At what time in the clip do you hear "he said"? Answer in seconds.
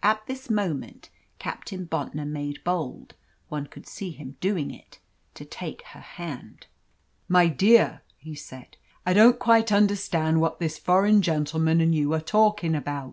8.16-8.76